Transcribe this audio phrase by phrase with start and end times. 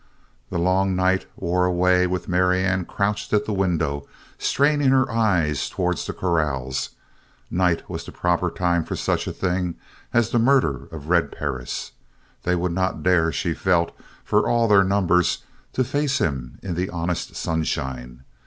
[0.49, 4.07] The long night wore away with Marianne crouched at the window
[4.39, 6.95] straining her eyes towards the corrals.
[7.51, 9.75] Night was the proper time for such a thing
[10.11, 11.91] as the murder of Red Perris.
[12.41, 13.91] They would not dare, she felt,
[14.23, 15.43] for all their numbers,
[15.73, 18.23] to face him in the honest sunshine.